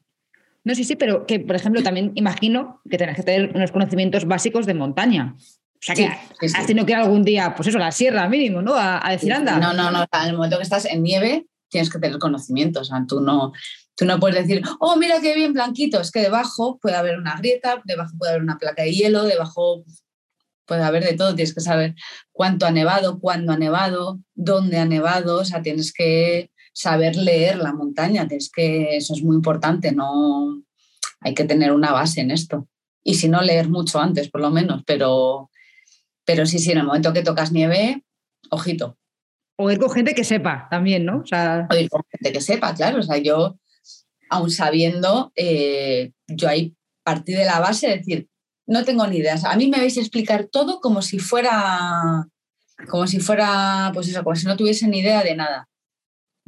[0.65, 4.27] no, sí, sí, pero que, por ejemplo, también imagino que tenés que tener unos conocimientos
[4.27, 5.35] básicos de montaña.
[5.39, 8.29] O sea, que sí, has tenido que ir algún día, pues eso, a la sierra
[8.29, 8.75] mínimo, ¿no?
[8.75, 9.59] A, a decir, anda.
[9.59, 10.03] No, no, no.
[10.13, 12.83] En el momento que estás en nieve, tienes que tener conocimientos.
[12.83, 13.53] O sea, tú no,
[13.99, 16.01] tú no puedes decir, oh, mira qué bien blanquito.
[16.01, 19.85] Es que debajo puede haber una grieta, debajo puede haber una placa de hielo, debajo
[20.67, 21.35] puede haber de todo.
[21.35, 21.97] Tienes que saber
[22.31, 25.41] cuánto ha nevado, cuándo ha nevado, dónde ha nevado.
[25.41, 30.63] O sea, tienes que saber leer la montaña, es que eso es muy importante, no,
[31.21, 32.69] hay que tener una base en esto.
[33.03, 35.51] Y si no, leer mucho antes, por lo menos, pero,
[36.25, 38.05] pero sí, sí, en el momento que tocas nieve,
[38.51, 38.97] ojito.
[39.57, 41.19] O ir con gente que sepa también, ¿no?
[41.19, 41.67] O, sea...
[41.77, 43.01] ir con gente que sepa, claro.
[43.01, 43.59] O sea, yo,
[44.31, 48.29] aún sabiendo, eh, yo ahí partí de la base de decir,
[48.67, 49.37] no tengo ni idea.
[49.45, 52.27] a mí me vais a explicar todo como si fuera,
[52.89, 55.69] como si fuera, pues eso, como si no tuviese ni idea de nada.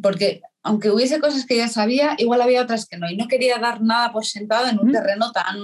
[0.00, 3.10] Porque aunque hubiese cosas que ya sabía, igual había otras que no.
[3.10, 5.58] Y no quería dar nada por sentado en un terreno tan,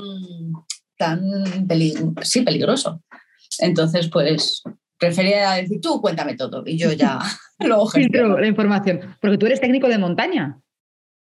[0.96, 1.20] tan
[2.22, 3.02] sí, peligroso.
[3.59, 4.62] Entonces, pues
[4.98, 7.18] prefería decir, tú cuéntame todo y yo ya
[7.61, 9.16] luego filtro la información.
[9.20, 10.59] Porque tú eres técnico de montaña.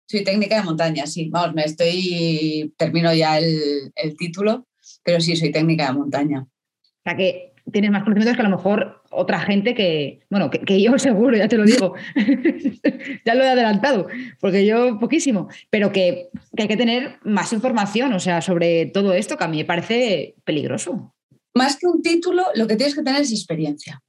[0.07, 1.29] Soy técnica de montaña, sí.
[1.31, 4.66] Vamos, me estoy, termino ya el, el título
[5.03, 6.40] pero sí, soy técnica de montaña.
[6.40, 10.83] O sea que tienes más conocimientos que a lo mejor otra gente que, bueno, que,
[10.83, 11.95] yo seguro, ya te lo digo,
[13.25, 14.09] ya lo he adelantado,
[14.40, 19.37] porque yo poquísimo, pero que, hay que tener más información, o sea, sobre todo esto
[19.37, 21.14] que a mí me parece peligroso.
[21.55, 24.03] Más que un título, lo que tienes que tener es experiencia.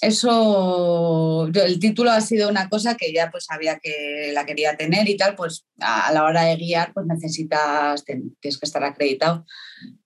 [0.00, 5.08] Eso, el título ha sido una cosa que ya pues sabía que la quería tener
[5.08, 9.44] y tal, pues a la hora de guiar pues necesitas, tienes que estar acreditado,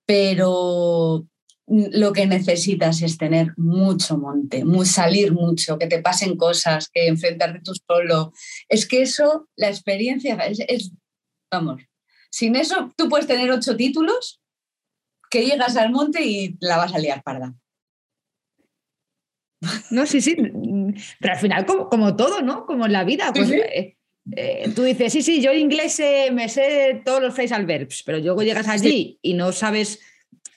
[0.05, 1.29] pero
[1.67, 7.61] lo que necesitas es tener mucho monte, salir mucho, que te pasen cosas, que enfrentarte
[7.61, 8.33] tú solo.
[8.69, 10.93] Es que eso, la experiencia es,
[11.51, 11.83] vamos,
[12.31, 14.43] sin eso tú puedes tener ocho títulos
[15.31, 17.55] que llegas al monte y la vas a liar parda.
[19.91, 20.37] No, sí, sí.
[21.21, 22.67] Pero al final, como, todo, ¿no?
[22.67, 23.33] Como en la vida.
[23.35, 23.97] Pues, eh,
[24.33, 28.19] eh, tú dices, sí, sí, yo inglés eh, me sé todos los phrasal verbs, pero
[28.19, 30.01] luego llegas allí y no sabes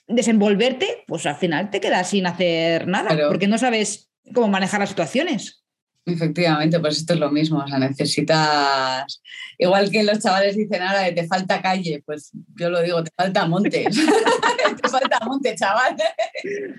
[0.06, 4.88] desenvolverte, pues al final te quedas sin hacer nada, porque no sabes cómo manejar las
[4.88, 5.62] situaciones.
[6.06, 9.22] Efectivamente, pues esto es lo mismo, o sea, necesitas,
[9.58, 13.46] igual que los chavales dicen ahora te falta calle, pues yo lo digo, te falta
[13.46, 13.84] monte,
[14.82, 15.94] te falta monte, chaval.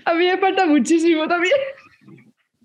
[0.04, 1.54] A mí me falta muchísimo también.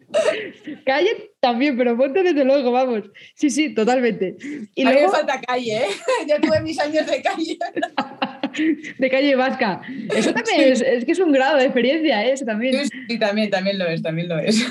[0.86, 3.04] Calle también, pero ponte desde luego, vamos.
[3.36, 4.36] Sí, sí, totalmente.
[4.74, 5.12] Y a luego...
[5.12, 5.88] me falta calle, ¿eh?
[6.28, 7.58] Yo tuve mis años de calle.
[8.98, 9.82] de calle vasca.
[10.16, 12.32] Eso también es, que es un grado de experiencia, ¿eh?
[12.32, 12.88] Eso también.
[13.08, 14.66] Sí, también, también lo es, también lo es.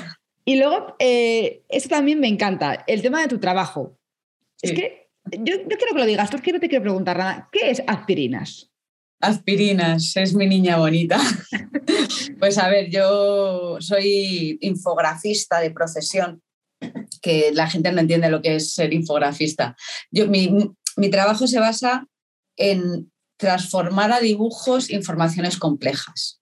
[0.45, 3.97] Y luego, eh, eso también me encanta, el tema de tu trabajo.
[4.61, 7.17] Es que yo, yo, quiero que lo digas, tú es que no te quiero preguntar
[7.17, 7.49] nada.
[7.51, 8.71] ¿Qué es aspirinas?
[9.25, 11.19] Aspirinas, es mi niña bonita.
[12.39, 16.43] pues a ver, yo soy infografista de profesión,
[17.23, 19.75] que la gente no entiende lo que es ser infografista.
[20.11, 20.75] Yo, mi,
[21.09, 22.07] trabajo se basa
[22.55, 26.39] en transformar a dibujos informaciones complejas.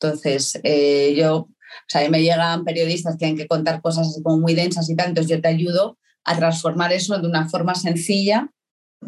[0.00, 1.48] Entonces, eh, yo, o
[1.88, 5.08] sea, me llegan periodistas que tienen que contar cosas así como muy densas y tal,
[5.08, 8.50] entonces yo te ayudo a transformar eso de una forma sencilla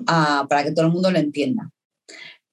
[0.05, 1.71] para que todo el mundo lo entienda.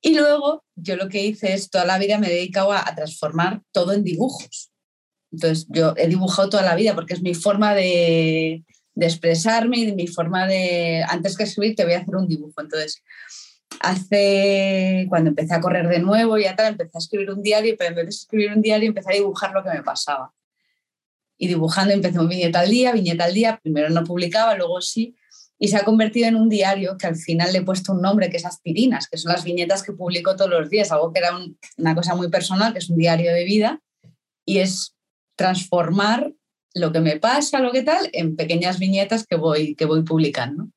[0.05, 3.61] Y luego yo lo que hice es, toda la vida me he dedicado a, transformar
[3.71, 4.69] todo en dibujos.
[5.31, 8.65] Entonces yo he dibujado toda la vida porque es mi forma de,
[8.97, 12.59] expresarme y mi forma de, antes que escribir te voy a hacer un dibujo.
[12.59, 13.01] Entonces,
[13.79, 17.91] hace, cuando empecé a correr de nuevo y tal, empecé a escribir un diario, pero
[17.91, 20.33] en vez de escribir un diario empecé a dibujar lo que me pasaba.
[21.37, 25.15] Y dibujando empecé un viñeta al día, viñeta al día, primero no publicaba, luego sí,
[25.63, 28.30] y se ha convertido en un diario que al final le he puesto un nombre
[28.30, 31.39] que es Aspirinas, que son las viñetas que publico todos los días, algo que era
[31.78, 33.80] una cosa muy personal, que es un diario de vida,
[34.45, 34.93] y es
[35.38, 36.34] transformar
[36.73, 40.67] lo que me pasa, lo que tal, en pequeñas viñetas que voy, que voy publicando.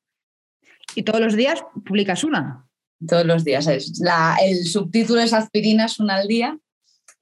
[0.95, 2.65] ¿Y todos los días publicas una?
[3.05, 3.67] Todos los días.
[3.67, 6.57] Es la, el subtítulo es Aspirinas, una al día,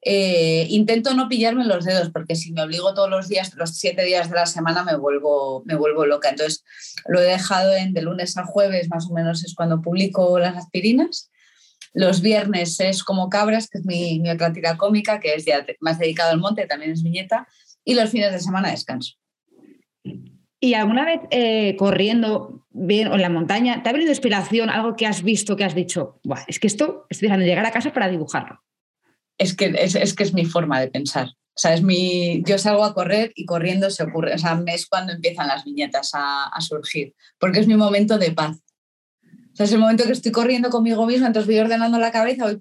[0.08, 4.06] eh, intento no pillarme los dedos porque si me obligo todos los días, los siete
[4.06, 6.30] días de la semana, me vuelvo, me vuelvo loca.
[6.30, 6.64] Entonces
[7.08, 10.56] lo he dejado en de lunes a jueves, más o menos es cuando publico las
[10.56, 11.32] aspirinas.
[11.92, 14.22] Los viernes es como Cabras, que es mi,
[14.54, 17.48] tira cómica, que es ya más dedicado al monte, también es viñeta.
[17.84, 19.14] Y los fines de semana descanso.
[20.60, 24.96] ¿Y alguna vez eh, corriendo bien o en la montaña, te ha venido inspiración, algo
[24.96, 28.08] que has visto, que has dicho, es que esto estoy dejando llegar a casa para
[28.08, 28.62] dibujarlo?
[29.38, 31.28] Es que es, que es mi forma de pensar.
[31.28, 34.88] O sea, es mi, yo salgo a correr y corriendo se ocurre, o sea, es
[34.88, 38.58] cuando empiezan las viñetas a, surgir, porque es mi momento de paz.
[39.24, 42.44] O sea, es el momento que estoy corriendo conmigo misma, entonces voy ordenando la cabeza,
[42.46, 42.60] voy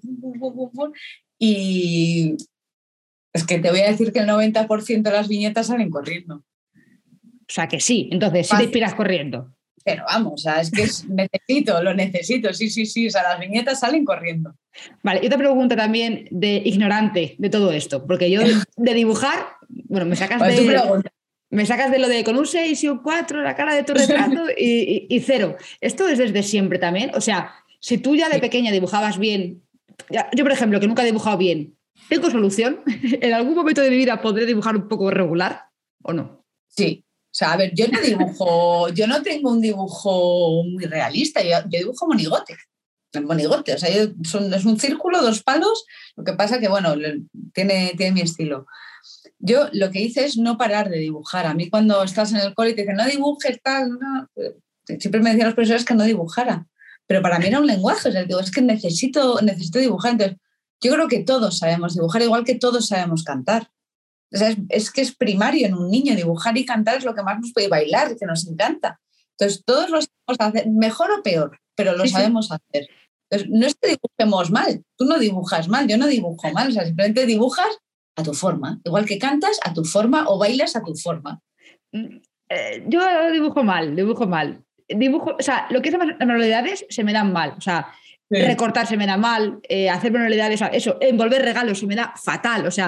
[1.37, 2.37] y
[3.33, 6.35] es que te voy a decir que el 90% de las viñetas salen corriendo.
[6.37, 9.53] O sea, que sí, entonces sí te inspiras corriendo.
[9.85, 14.03] Pero vamos, es que necesito, lo necesito, sí, sí, sí, o sea, las viñetas salen
[14.03, 14.55] corriendo.
[15.03, 20.07] Vale, y otra pregunta también de ignorante de todo esto, porque yo de dibujar, bueno,
[20.07, 21.03] me sacas de...
[21.51, 23.93] Me sacas de lo de con un 6 y un 4, la cara de tu
[23.93, 25.55] retrato y, y, cero.
[25.79, 27.11] ¿Esto es desde siempre también?
[27.13, 29.61] O sea, si tú ya de pequeña dibujabas bien,
[30.09, 31.77] yo por ejemplo, que nunca he dibujado bien,
[32.09, 32.81] ¿tengo solución?
[33.21, 35.65] ¿En algún momento de mi vida podré dibujar un poco regular
[36.01, 36.43] o no?
[36.67, 37.04] Sí.
[37.35, 41.57] O sea, a ver, yo no dibujo, yo no tengo un dibujo muy realista, yo,
[41.67, 42.55] dibujo monigote.
[43.11, 45.83] El monigote, o sea, es un círculo, dos palos,
[46.15, 46.95] lo que pasa que, bueno,
[47.53, 48.67] tiene, tiene mi estilo.
[49.37, 51.45] Yo lo que hice es no parar de dibujar.
[51.45, 54.29] A mí cuando estás en el cole y te dicen, no dibujes tal, no,
[54.97, 56.67] siempre me decían los profesores que no dibujara,
[57.05, 60.13] pero para mí era un lenguaje, o sea, digo, es que necesito, necesito dibujar.
[60.13, 60.37] Entonces,
[60.79, 63.71] yo creo que todos sabemos dibujar, igual que todos sabemos cantar.
[64.33, 67.23] O sea, es, que es primario en un niño, dibujar y cantar es lo que
[67.23, 68.99] más nos puede bailar, que nos encanta.
[69.37, 72.89] Entonces, todos lo sabemos hacer, mejor o peor, pero lo sabemos hacer.
[73.29, 76.71] Entonces, no es que dibujemos mal, tú no dibujas mal, yo no dibujo mal, o
[76.71, 77.77] sea, simplemente dibujas
[78.17, 81.41] a tu forma, igual que cantas a tu forma o bailas a tu forma.
[81.91, 82.17] Mm,
[82.49, 84.63] eh, yo dibujo mal, dibujo mal.
[84.87, 87.87] Dibujo, o sea, lo que es manualidades se me dan mal, o sea,
[88.29, 92.67] recortar se me da mal, eh, hacer manualidades, eso, envolver regalos se me da fatal,
[92.67, 92.87] o sea,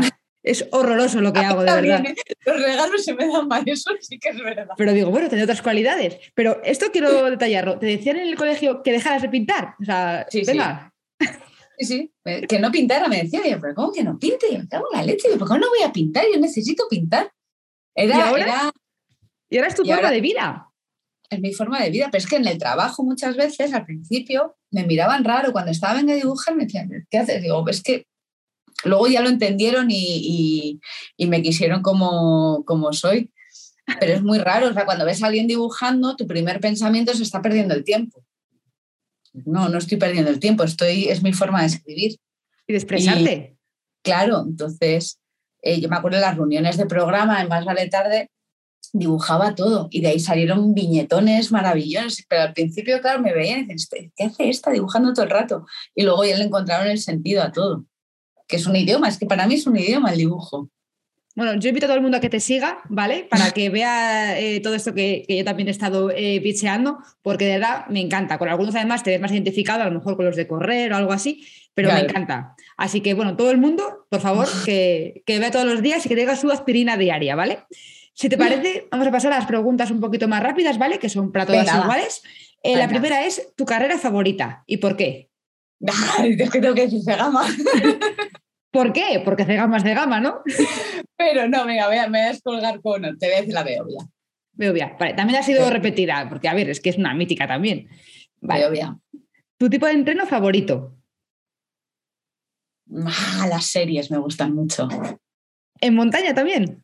[0.50, 2.04] es horroroso lo que hago, de verdad.
[2.46, 4.68] Los regalos se me dan mal, eso sí que es verdad.
[4.78, 6.18] Pero digo, bueno, tiene otras cualidades.
[6.34, 7.80] Pero esto quiero detallarlo.
[7.80, 9.76] ¿Te decían en el colegio que dejaras de pintar?
[9.82, 10.94] O sea, sí, venga.
[11.80, 12.12] Sí, sí,
[12.48, 14.48] que no pintara, me decía, pero ¿cómo que no pinte?
[14.52, 16.26] Yo me cago en la leche, ¿por qué no voy a pintar?
[16.34, 17.32] Yo necesito pintar.
[17.94, 18.72] Era, ¿Y, ahora?
[19.48, 20.72] ¿Y ahora es tu forma de vida?
[21.30, 24.58] Es mi forma de vida, pero es que en el trabajo muchas veces, al principio,
[24.72, 25.52] me miraban raro.
[25.52, 27.44] Cuando estaba a dibujar, me decían, ¿qué haces?
[27.44, 28.08] Digo, es que
[28.84, 30.80] luego ya lo entendieron y,
[31.18, 33.32] me quisieron como, como soy.
[34.00, 37.22] Pero es muy raro, o sea, cuando ves a alguien dibujando, tu primer pensamiento es
[37.22, 38.22] está perdiendo el tiempo
[39.46, 42.18] no, no estoy perdiendo el tiempo, estoy, es mi forma de escribir.
[42.68, 43.58] Y de expresarte.
[44.04, 45.20] claro, entonces
[45.62, 48.30] eh, yo me acuerdo de las reuniones de programa, en Más Vale Tarde,
[48.94, 53.62] dibujaba todo y de ahí salieron viñetones maravillosos, pero al principio, claro, me veían y
[53.62, 55.66] decían, este, ¿qué hace esta dibujando todo el rato?
[55.96, 57.86] Y luego ya le encontraron el sentido a todo,
[58.48, 60.70] que es un idioma, es que para mí es un idioma el dibujo.
[61.38, 63.28] Bueno, yo invito a todo el mundo a que te siga, ¿vale?
[63.30, 66.42] Para que vea eh, todo esto que, yo también he estado eh,
[67.22, 68.40] porque de verdad me encanta.
[68.40, 70.96] Con algunos además te ves más identificado, a lo mejor con los de correr o
[70.96, 72.56] algo así, pero me encanta.
[72.76, 76.16] Así que, bueno, todo el mundo, por favor, que, vea todos los días y que
[76.16, 77.60] tenga su aspirina diaria, ¿vale?
[78.16, 80.98] Si te parece, vamos a pasar a las preguntas un poquito más rápidas, ¿vale?
[80.98, 82.24] Que son para todas iguales.
[82.64, 85.30] Eh, la primera es tu carrera favorita y por qué.
[86.24, 87.46] es que tengo que decir gama.
[88.72, 89.22] ¿Por qué?
[89.24, 90.42] Porque hace gamas de gama, ¿no?
[91.16, 93.02] Pero no, venga, me voy a descolgar con.
[93.18, 94.08] Te voy a decir la Beovia.
[94.54, 95.14] Beovia, vale.
[95.14, 97.90] También ha sido repetida, porque a ver, es que es una mítica también.
[98.42, 98.98] Beovia.
[99.58, 100.96] ¿Tu tipo de entreno favorito?
[103.06, 104.88] Ah, las series me gustan mucho.
[105.82, 106.84] ¿En montaña también?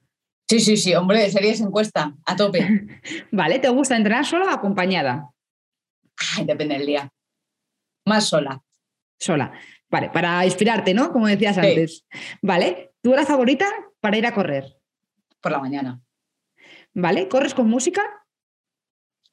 [0.50, 2.88] Sí, sí, sí, hombre, series encuesta, a tope.
[3.32, 5.30] vale, ¿te gusta entrenar sola o acompañada?
[6.38, 7.10] Ay, depende del día.
[8.06, 8.62] Más sola.
[9.20, 9.54] Sola.
[9.90, 11.12] Vale, para inspirarte, ¿no?
[11.12, 12.06] Como decías antes.
[12.42, 13.68] Vale, ¿tu hora favorita
[14.00, 14.76] para ir a correr?
[15.40, 16.02] Por la mañana.
[16.94, 18.02] Vale, ¿corres con música?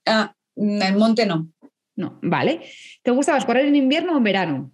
[0.06, 1.50] Ah, en monte no.
[1.96, 2.62] No, vale.
[3.02, 4.72] ¿Te gusta más correr en invierno o en verano?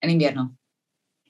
[0.00, 0.56] En invierno.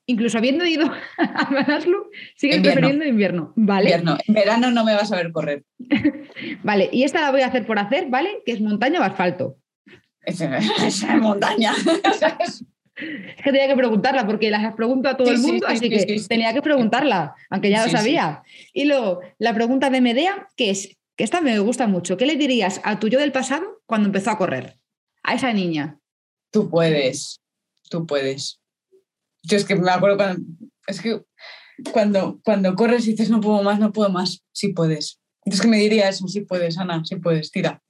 [0.06, 0.86] Incluso habiendo ido
[1.18, 3.52] a Manaslu, sigues prefiriendo invierno.
[3.56, 3.90] Vale.
[3.90, 4.18] Invierno.
[4.26, 5.64] En verano no me vas a ver correr.
[6.62, 8.42] vale, y esta la voy a hacer por hacer, ¿vale?
[8.44, 9.58] Que es montaña o asfalto.
[10.22, 10.40] Es,
[10.84, 11.74] es montaña.
[12.96, 16.52] Es que tenía que preguntarla porque las pregunto a todo el mundo, así que tenía
[16.52, 18.42] que preguntarla, aunque ya lo sabía.
[18.72, 22.36] Y luego, la pregunta de Medea, que es, que esta me gusta mucho, ¿qué le
[22.36, 24.78] dirías a tu yo del pasado cuando empezó a correr?
[25.22, 25.98] A esa niña.
[26.50, 27.40] Tú puedes,
[27.90, 28.60] tú puedes.
[29.42, 30.42] Yo es que me acuerdo cuando,
[30.86, 31.22] es que
[31.92, 35.20] cuando, cuando corres y dices no puedo más, no puedo más, sí puedes.
[35.44, 37.82] Es que me diría eso, sí puedes, Ana, sí puedes, tira.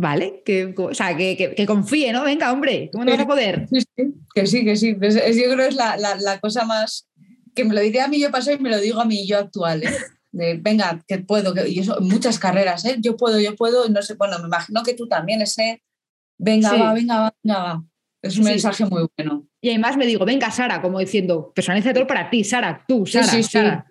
[0.00, 0.42] ¿Vale?
[0.46, 2.24] Que, o sea, que, confíe, ¿no?
[2.24, 3.68] Venga, hombre, ¿cómo no vas a poder?
[3.70, 4.92] Sí, sí, que sí, que sí.
[4.94, 7.06] yo creo que es la, cosa más
[7.54, 9.38] que me lo diría a mí yo pasó y me lo digo a mí yo
[9.38, 9.82] actual.
[9.82, 9.90] ¿eh?
[10.32, 12.96] De, venga, que puedo, que, y eso, muchas carreras, ¿eh?
[13.00, 15.82] Yo puedo, yo puedo, no sé, bueno, me imagino que tú también, ese,
[16.38, 17.84] venga, va, venga, venga, va.
[18.22, 19.46] Es un mensaje muy bueno.
[19.60, 23.42] Y además me digo, venga, Sara, como diciendo, personaliza todo para ti, Sara, tú, Sara,
[23.42, 23.89] Sara.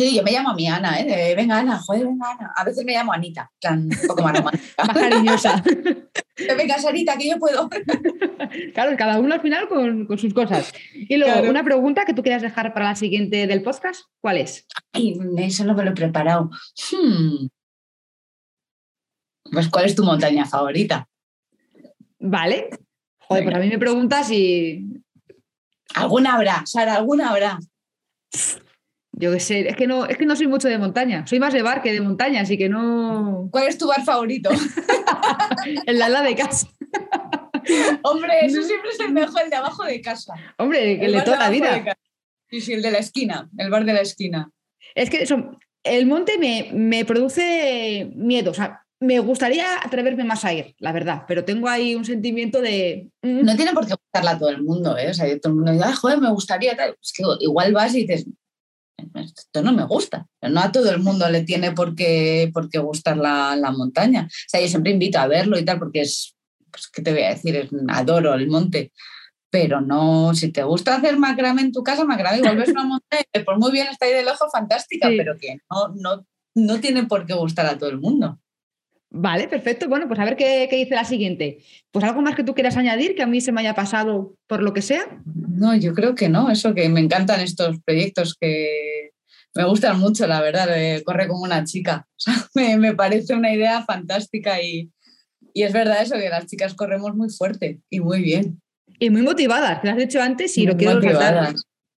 [0.00, 1.34] Sí, yo me llamo a mi Ana, ¿eh?
[1.36, 2.54] venga Ana, joder, venga Ana.
[2.56, 4.84] A veces me llamo Anita, plan, un poco más romántica.
[4.84, 5.62] más cariñosa.
[6.56, 7.68] venga, Sarita, que yo puedo.
[8.72, 10.72] claro, cada uno al final con, sus cosas.
[10.94, 14.66] Y luego, una pregunta que tú quieras dejar para la siguiente del podcast, ¿cuál es?
[14.92, 16.48] Ay, eso no me lo he preparado.
[16.90, 17.48] Hmm.
[19.52, 21.06] Pues, ¿cuál es tu montaña favorita?
[22.20, 22.70] Vale.
[23.18, 24.82] Joder, pues a mí me preguntas y...
[25.94, 26.94] ¿Alguna habrá, Sara?
[26.94, 27.58] ¿Alguna habrá?
[29.20, 31.52] Yo qué sé, es que no, es que no soy mucho de montaña, soy más
[31.52, 33.48] de bar que de montaña, así que no.
[33.50, 34.48] ¿Cuál es tu bar favorito?
[35.86, 36.68] en la ala de casa.
[38.02, 40.32] Hombre, eso siempre es el mejor, el de abajo de casa.
[40.56, 41.94] Hombre, el, de toda la vida.
[42.48, 44.50] Sí, sí, el de la esquina, el bar de la esquina.
[44.94, 45.50] Es que eso,
[45.84, 48.52] el monte me, me produce miedo.
[48.52, 52.62] O sea, me gustaría atreverme más a ir, la verdad, pero tengo ahí un sentimiento
[52.62, 53.10] de.
[53.20, 53.44] Mm.
[53.44, 55.10] No tiene por qué gustarla a todo el mundo, ¿eh?
[55.10, 56.96] O sea, todo el mundo dice, joder, me gustaría tal.
[57.02, 58.26] Es que igual vas y dices,
[59.14, 60.26] esto no me gusta.
[60.42, 64.26] No a todo el mundo le tiene por qué, por qué gustar la, la, montaña.
[64.28, 66.36] O sea, yo siempre invito a verlo y tal, porque es,
[66.70, 67.68] pues, ¿qué te voy a decir?
[67.88, 68.92] Adoro el monte.
[69.50, 73.24] Pero no, si te gusta hacer macramé en tu casa, macramé, igual ves una montaña,
[73.44, 77.26] por muy bien está ahí del ojo, fantástica, pero que no, no, no tiene por
[77.26, 78.38] qué gustar a todo el mundo.
[79.12, 79.88] Vale, perfecto.
[79.88, 81.58] Bueno, pues a ver qué, dice la siguiente.
[81.90, 84.62] Pues algo más que tú quieras añadir que a mí se me haya pasado por
[84.62, 85.02] lo que sea.
[85.24, 86.48] No, yo creo que no.
[86.48, 89.10] Eso que me encantan estos proyectos que
[89.54, 90.68] me gustan mucho, la verdad.
[91.04, 92.06] corre como una chica.
[92.54, 94.90] me, parece una idea fantástica y,
[95.54, 98.62] es verdad eso, que las chicas corremos muy fuerte y muy bien.
[99.00, 101.54] Y muy motivadas, que lo has dicho antes y lo quiero recordar.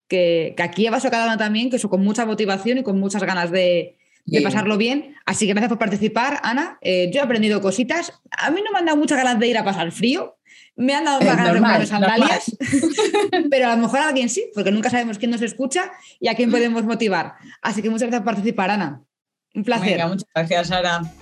[0.09, 2.99] Que, que aquí llevas a cada una también, que eso con mucha motivación y con
[2.99, 5.17] muchas ganas de, de pasarlo bien.
[5.27, 6.79] Así que gracias por participar, Ana.
[6.81, 8.13] Eh, yo he aprendido cositas.
[8.31, 10.39] A mí no me han dado muchas ganas de ir a pasar frío.
[10.75, 12.57] Me han dado ganas de poner sandalias,
[13.51, 16.35] pero a lo mejor a alguien sí, porque nunca sabemos quién nos escucha y a
[16.35, 17.35] quién podemos motivar.
[17.61, 19.03] Así que muchas gracias por participar, Ana.
[19.55, 20.01] Un placer.
[20.07, 21.13] muchas gracias, Ana.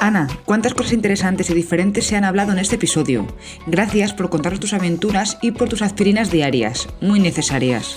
[0.00, 3.26] Ana, cuántas cosas interesantes y diferentes se han hablado en este episodio.
[3.66, 7.96] Gracias por contarnos tus aventuras y por tus aspirinas diarias, muy necesarias.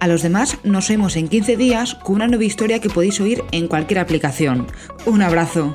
[0.00, 3.42] A los demás nos vemos en 15 días con una nueva historia que podéis oír
[3.52, 4.66] en cualquier aplicación.
[5.06, 5.74] Un abrazo.